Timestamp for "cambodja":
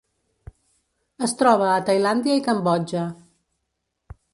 2.51-3.09